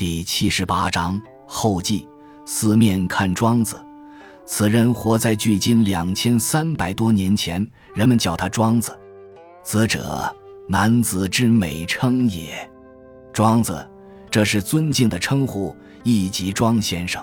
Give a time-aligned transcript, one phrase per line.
[0.00, 2.08] 第七十八章后记：
[2.46, 3.78] 四面看庄子。
[4.46, 8.98] 此人活在距今两千三百多年前，人们叫他庄子。
[9.62, 10.34] 子者，
[10.66, 12.66] 男子之美称也。
[13.30, 13.86] 庄子，
[14.30, 17.22] 这是尊敬的称呼，亦即庄先生。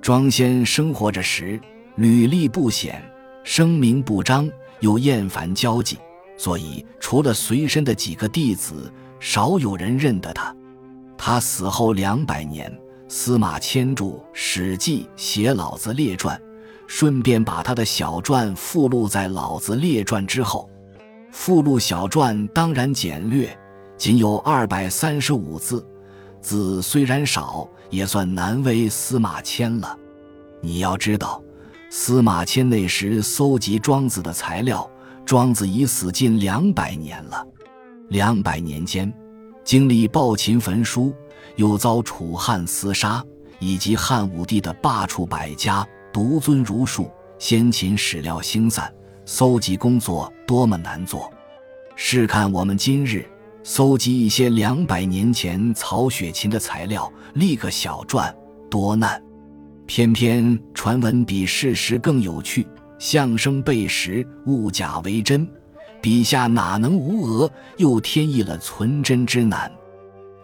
[0.00, 1.60] 庄先生活着时，
[1.96, 3.04] 履历不显，
[3.44, 4.48] 声名不彰，
[4.80, 5.98] 又厌烦交际，
[6.38, 8.90] 所以除了随身的几个弟子，
[9.20, 10.56] 少有人认得他。
[11.18, 12.72] 他死后两百年，
[13.08, 16.34] 司马迁著《史记》，写《老子列传》。
[16.86, 20.70] 顺便把他的小传附录在《老子列传》之后，
[21.30, 23.54] 附录小传当然简略，
[23.98, 25.86] 仅有二百三十五字，
[26.40, 29.94] 字虽然少，也算难为司马迁了。
[30.62, 31.42] 你要知道，
[31.90, 34.90] 司马迁那时搜集庄子的材料，
[35.26, 37.46] 庄子已死近两百年了。
[38.08, 39.12] 两百年间，
[39.68, 41.14] 经历暴秦焚书，
[41.56, 43.22] 又遭楚汉厮杀，
[43.58, 45.86] 以及汉武帝的罢黜百家。
[46.10, 48.90] 独尊儒术，先秦史料星散，
[49.26, 51.30] 搜集工作多么难做。
[51.96, 53.28] 试看我们今日
[53.62, 58.34] 搜集一些两百年前曹雪芹的材料，立个小传，
[58.70, 59.22] 多难！
[59.84, 62.66] 偏偏传闻比事实更有趣，
[62.98, 65.46] 相声背实，物假为真，
[66.00, 67.50] 笔下哪能无讹？
[67.76, 69.70] 又添益了存真之难。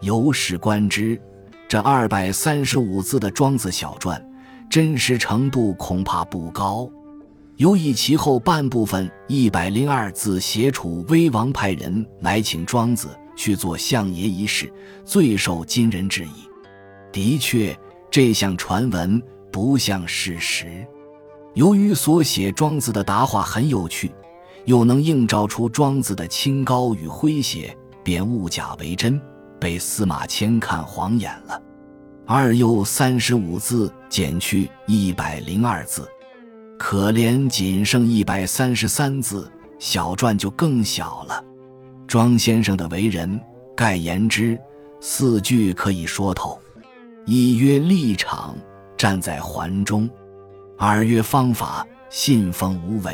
[0.01, 1.19] 由史观之，
[1.67, 4.23] 这二百三十五字的庄子小传。
[4.67, 6.89] 真实程度恐怕不高，
[7.57, 14.69] 尤以其后半部分一百零二字写楚威王派人来请庄子去做相爷一事，
[15.05, 16.49] 最受今人质疑。
[17.11, 17.77] 的确，
[18.09, 20.85] 这项传闻不像事实。
[21.53, 24.11] 由于所写庄子的答话很有趣，
[24.65, 29.19] 又能映照出庄子的清高与诙谐，便误假为真，
[29.59, 31.61] 被司马迁看晃眼了。
[32.25, 36.07] 二又三十五字减去一百零二字，
[36.77, 41.43] 可怜仅剩一百三十三字，小传就更小了。
[42.07, 43.39] 庄先生的为人，
[43.75, 44.59] 概言之，
[44.99, 46.59] 四句可以说透：
[47.25, 48.55] 一曰立场，
[48.97, 50.09] 站在环中；
[50.77, 53.13] 二曰方法，信奉无为；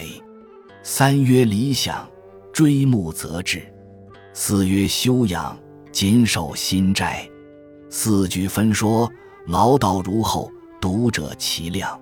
[0.84, 2.10] 三曰理想，
[2.52, 3.60] 追慕则至；
[4.34, 5.56] 四曰修养，
[5.92, 7.30] 谨守心斋。
[7.88, 9.08] 四句分说，
[9.46, 12.00] 唠叨如后，读者其量。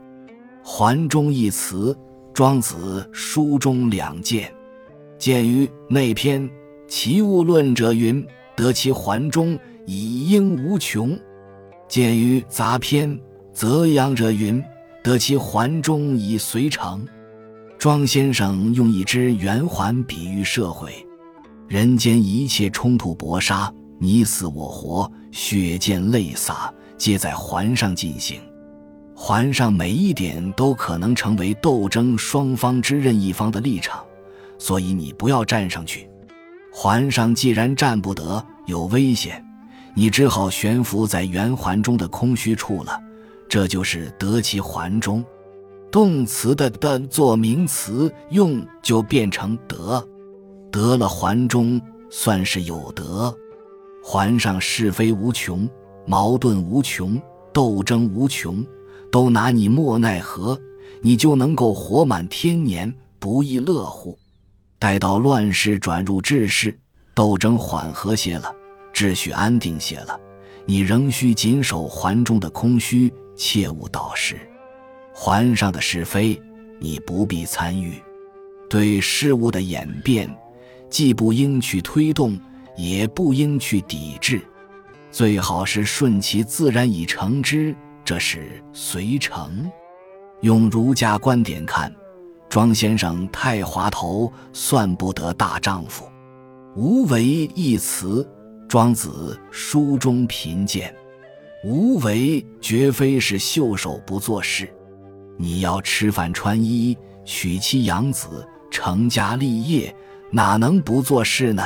[0.63, 1.93] 环中一词，
[2.33, 4.49] 庄子书中两见。
[5.17, 6.41] 见于内篇
[6.87, 8.25] 《齐物论》者云
[8.55, 11.19] ：“得其环中，以应无穷。”
[11.89, 13.09] 见于杂篇
[13.51, 14.63] 《泽阳》者云
[15.03, 17.05] ：“得其环中，以随成。”
[17.79, 20.91] 庄先生用一只圆环比喻社会，
[21.65, 23.73] 人间一切冲突搏杀。
[23.97, 28.41] 你死我活，血溅泪洒，皆在环上进行。
[29.15, 34.03] 环上每一点都可能成为斗争双方之任一方的立场，
[34.57, 36.09] 所以你不要站上去。
[36.73, 39.41] 环上既然站不得，有危险，
[39.93, 43.01] 你只好悬浮在圆环中的空虚处了。
[43.47, 45.23] 这就是得其环中。
[45.91, 50.05] 动词的的做名词用，就变成得。
[50.71, 53.35] 得了环中，算是有德。
[54.03, 55.67] 环上是非无穷，
[56.05, 57.19] 矛盾无穷，
[57.51, 58.63] 斗争无穷，
[59.11, 60.59] 都拿你莫奈何，
[61.01, 64.17] 你就能够活满天年，不亦乐乎？
[64.77, 66.79] 待到乱世转入治世，
[67.13, 68.53] 斗争缓和些了，
[68.93, 70.19] 秩序安定些了，
[70.65, 74.37] 你仍需谨守环中的空虚，切勿倒失。
[75.21, 76.41] 环上的是非，
[76.79, 78.01] 你不必参与。
[78.69, 80.33] 对事物的演变，
[80.89, 82.39] 既不应去推动。
[82.77, 84.41] 也不应去抵制，
[85.11, 87.75] 最好是顺其自然以成之，
[88.05, 89.69] 这是随成。
[90.39, 91.93] 用儒家观点看，
[92.47, 96.07] 庄先生太滑头，算不得大丈夫。
[96.77, 97.21] 无为
[97.53, 98.25] 一词，
[98.69, 100.95] 庄子书中贫贱。
[101.65, 104.73] 无为绝非是袖手不做事，
[105.41, 109.95] 你要吃饭穿衣、娶妻养子、成家立业，
[110.31, 111.65] 哪能不做事呢？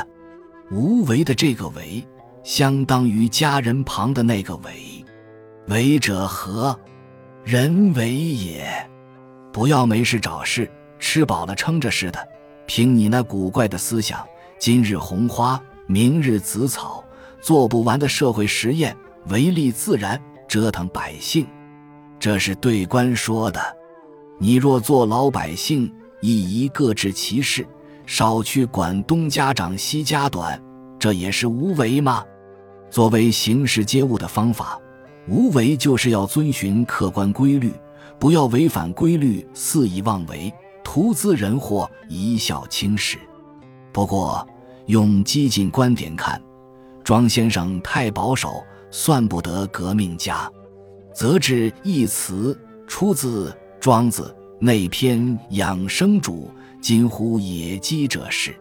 [0.70, 2.06] 无为的这个为，
[2.44, 5.04] 相当于家人旁的那个为。
[5.66, 6.78] 为者何？
[7.42, 8.64] 人为也。
[9.52, 12.28] 不要没事找事，吃饱了撑着似的。
[12.66, 14.24] 凭你那古怪的思想，
[14.56, 17.04] 今日红花，明日紫草，
[17.40, 18.96] 做不完的社会实验，
[19.30, 21.44] 唯利自然，折腾百姓。
[22.24, 23.60] 这是对官说的。
[24.38, 25.92] 你若做老百姓，
[26.22, 27.66] 亦宜各治其事。
[28.06, 30.58] 少去管东家长西家短，
[30.98, 32.24] 这也是无为吗？
[32.88, 34.80] 作为行事接物的方法，
[35.28, 37.70] 无为就是要遵循客观规律，
[38.18, 40.50] 不要违反规律肆意妄为，
[40.82, 43.18] 徒滋人祸，贻笑轻视。
[43.92, 44.48] 不过，
[44.86, 46.40] 用激进观点看，
[47.04, 50.50] 庄先生太保守，算不得革命家。
[51.14, 52.58] 则至一词
[52.88, 54.34] 出自《庄子》
[54.64, 56.50] 内篇养生主，
[56.80, 58.52] 今乎野鸡者是。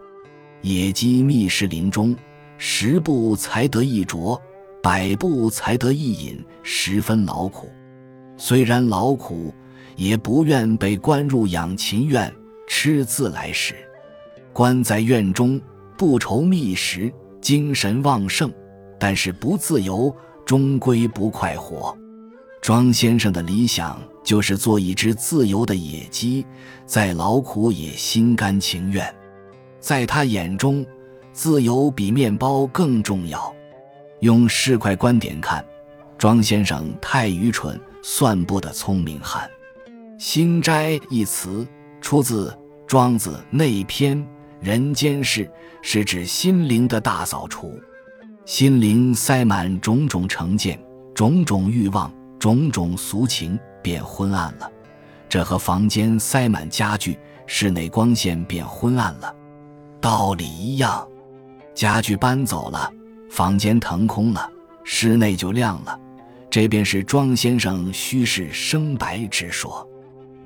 [0.62, 2.16] 野鸡觅食林中，
[2.60, 4.40] 十步才得一啄，
[4.84, 7.68] 百步才得一饮，十分劳苦。
[8.38, 9.52] 虽然劳苦，
[9.96, 12.32] 也不愿被关入养禽院，
[12.68, 13.74] 吃自来食。
[14.54, 15.60] 关在院中，
[15.98, 17.12] 不愁觅食，
[17.42, 18.54] 精神旺盛，
[19.00, 20.16] 但是不自由，
[20.46, 21.98] 终归不快活。
[22.64, 26.46] 庄先生的理想就是做一只自由的野鸡，
[26.86, 29.14] 再劳苦也心甘情愿。
[29.82, 30.86] 在他眼中，
[31.34, 33.54] 自由比面包更重要。
[34.22, 35.64] 用市侩观点看，
[36.18, 39.46] 庄先生太愚蠢，算不得聪明汉。
[40.18, 41.68] 心斋一词
[42.00, 42.50] 出自
[42.88, 44.26] 《庄子》内篇。
[44.62, 45.52] 人间事
[45.82, 47.78] 是指心灵的大扫除，
[48.46, 50.82] 心灵塞满种种成见、
[51.14, 52.10] 种种欲望、
[52.44, 54.70] 种种俗情，便昏暗了。
[55.30, 57.18] 这和房间塞满家具，
[57.48, 59.34] 室内光线变昏暗了，
[60.02, 61.08] 道理一样。
[61.74, 62.92] 家具搬走了，
[63.32, 64.52] 房间腾空了，
[64.84, 65.98] 室内就亮了。
[66.50, 69.88] 这便是庄先生虚实生白之说。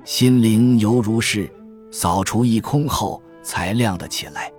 [0.04, 1.50] 心灵犹如是
[1.90, 3.20] 扫除一空后。
[3.40, 4.52] 才亮得起来。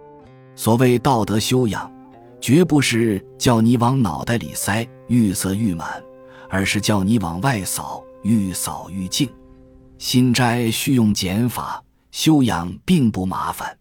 [0.55, 1.91] 所谓道德修养，
[2.41, 6.01] 绝不是叫你往脑袋里塞，愈塞愈满，
[6.49, 9.29] 而是叫你往外扫，愈扫愈净。
[9.97, 13.77] 心斋需用减法，修养并不麻烦。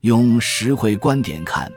[0.00, 1.70] 用实惠观点看，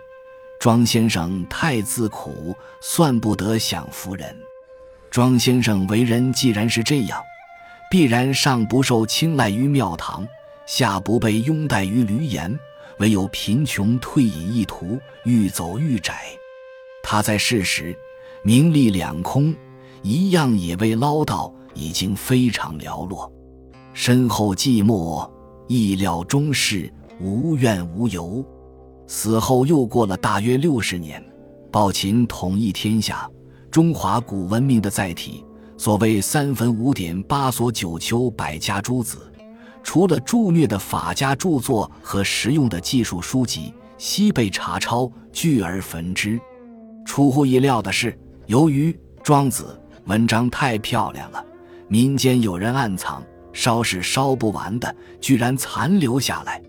[0.60, 4.36] 庄先生太自苦，算不得享福人。
[5.12, 7.22] 庄先生为人既然是这样，
[7.92, 10.28] 必然上不受青睐于庙堂。
[10.66, 12.58] 下不被拥戴于闾阎，
[13.00, 16.24] 唯有贫穷退隐一途，愈走愈窄。
[17.04, 17.94] 他在世时，
[18.44, 19.54] 名利两空，
[20.04, 23.32] 一样也未捞到，已经非常寥落。
[23.94, 25.28] 身后寂寞，
[25.68, 26.92] 意料中事，
[27.22, 28.46] 无怨无尤。
[29.08, 31.24] 死后又过了大约六十年，
[31.72, 33.30] 暴秦统一天下，
[33.72, 35.46] 中华古文明的载体，
[35.78, 39.18] 所谓三坟五典、八所九丘、百家诸子。
[39.84, 46.40] 除了著虐的法家著作和实用的技术书籍，悉被查抄，聚而焚之。
[47.06, 48.18] 出乎意料的是，
[48.48, 48.92] 由于
[49.22, 51.44] 《庄子》文章太漂亮了，
[51.88, 53.24] 民间有人暗藏，
[53.54, 56.62] 烧是烧不完的，居然残留下来。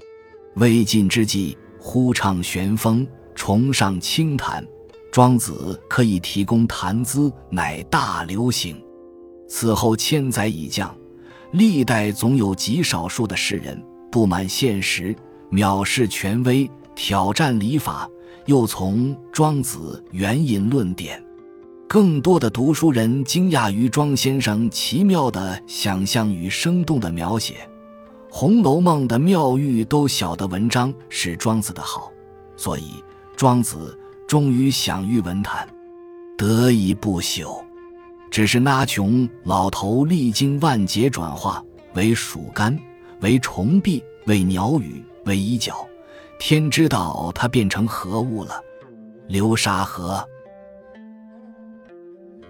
[0.56, 4.62] 魏晋之际，呼唱玄风，崇尚清谈，
[5.10, 8.81] 《庄子》可以提供谈资，乃大流行。
[9.48, 10.96] 此后千载已降。
[11.50, 15.14] 历代总有极少数的士人不满现实，
[15.52, 18.08] 藐视权威，挑战礼法，
[18.46, 21.22] 又从庄子援引论点。
[21.86, 27.54] 更多的读书人惊讶于庄先生奇妙的想象与生动的描写，
[28.31, 32.10] 《红楼梦》的妙喻都晓得文章是庄子的好，
[32.56, 33.04] 所以
[33.36, 33.96] 庄子
[34.26, 35.69] 终于享誉文坛，
[36.36, 37.62] 得以不朽。
[38.28, 41.62] 只是那穷老头历经万劫转化
[41.94, 42.76] 为鼠干，
[43.20, 45.86] 为虫臂，为鸟羽，为衣角，
[46.41, 48.60] 天知道他变成何物了。
[49.29, 50.26] 流沙河。